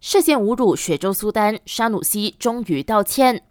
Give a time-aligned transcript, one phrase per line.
[0.00, 3.42] 涉嫌侮辱雪州苏丹沙努西终于道歉。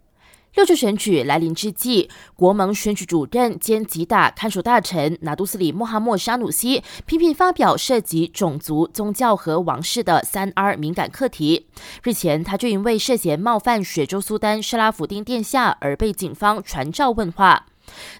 [0.55, 11.67] 六州选举来临之际，国盟选举主任兼吉打看守大臣拿督斯里穆哈默沙努西频频发表涉及种族、宗教和王室的三 R 敏感课题。
[12.01, 17.67] 日前，他就因为涉嫌冒犯雪州苏丹施拉福丁殿下而被警方传召问话。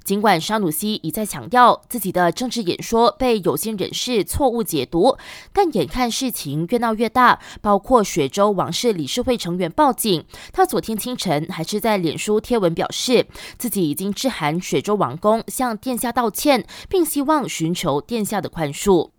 [0.04, 5.18] 尽管沙努西一再强调自己的政治演说被有心人士错误解读，
[5.54, 13.28] 但眼看事情越闹越大，包括雪州王室理事会成员报警，他昨天清晨还是在脸书贴文表示，
[13.58, 19.10] 自己已经致函雪州王宫向殿下道歉，并希望寻求殿下的宽恕。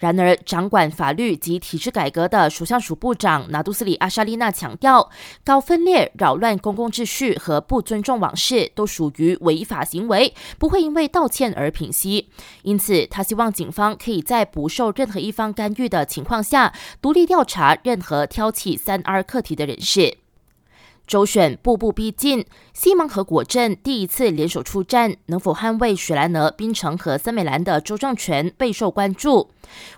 [0.00, 5.10] 然而，掌管法律及体制改革的属相署部长拿杜斯里阿沙利娜强调，
[5.44, 12.30] 搞分裂、扰乱公共秩序和不尊重往事都属于违法行为，不会因为道歉而平息。
[12.62, 16.72] 因此，他希望警方可以在不受任何一方干预的情况下，
[17.02, 20.19] 独立调查任何挑起三 R 课题的人士。
[21.10, 29.50] 周选步步逼近，西蒙和果镇第一次联手出战，能否捍卫雪兰莪、槟城和森美兰的州政权备受关注。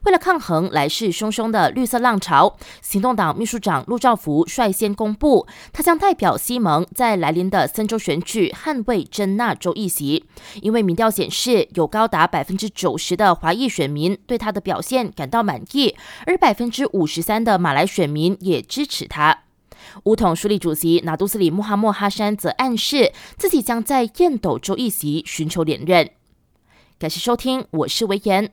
[0.05, 10.24] 为了抗衡来势汹汹的绿色浪潮，行动党秘书长陆兆福率先公布，他将代表西蒙在来临的森州选举捍卫真纳州议席。
[10.62, 19.40] 因为民调显示，有高达百分之九十的华裔选民对他的表现感到满意，而百分之五十三的马来选民也支持他。
[20.04, 26.10] 巫统书立主席拿督斯里穆哈默哈山则暗示自己将在燕斗州一席寻求连任。
[26.98, 28.50] 感谢收听，我是维言。